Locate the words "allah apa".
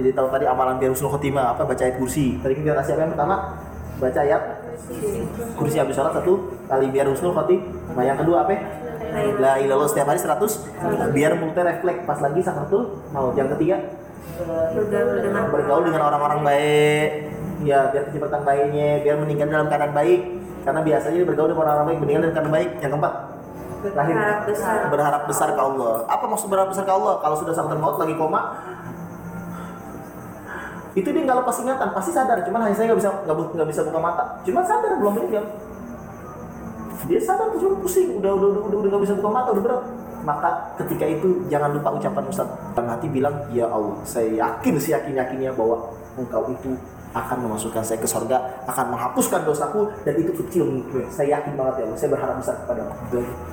25.60-26.24